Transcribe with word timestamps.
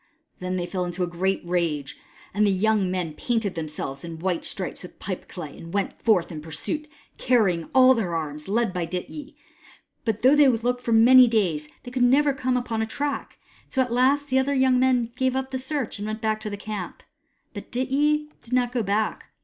Then 0.39 0.55
they 0.55 0.65
fell 0.65 0.83
into 0.83 1.03
a 1.03 1.07
great 1.07 1.43
rage, 1.45 1.95
and 2.33 2.43
the 2.43 2.49
young 2.51 2.89
men 2.89 3.13
painted 3.13 3.53
themselves 3.53 4.03
in 4.03 4.17
white 4.17 4.43
stripes 4.45 4.81
with 4.81 4.97
pipeclay, 4.97 5.55
and 5.55 5.75
went 5.75 6.01
forth 6.01 6.31
in 6.31 6.41
pursuit, 6.41 6.87
carrying 7.19 7.65
all 7.75 7.93
their 7.93 8.15
arms, 8.15 8.45
and 8.45 8.55
led 8.55 8.73
by 8.73 8.87
Dityi. 8.87 9.35
But 10.03 10.23
though 10.23 10.35
they 10.35 10.47
looked 10.47 10.81
for 10.81 10.91
many 10.91 11.27
days, 11.27 11.69
they 11.83 11.91
could 11.91 12.01
never 12.01 12.33
come 12.33 12.57
upon 12.57 12.81
a 12.81 12.87
track; 12.87 13.37
and 13.65 13.73
so 13.73 13.83
at 13.83 13.93
last 13.93 14.29
the 14.29 14.39
other 14.39 14.55
young 14.55 14.79
men 14.79 15.11
gave 15.17 15.35
up 15.35 15.51
the 15.51 15.59
search, 15.59 15.99
and 15.99 16.07
went 16.07 16.19
back 16.19 16.41
to 16.41 16.49
the 16.49 16.57
camp. 16.57 17.03
But 17.53 17.71
Dityi 17.71 18.29
did 18.41 18.53
not 18.53 18.71
go 18.71 18.81
back. 18.81 19.25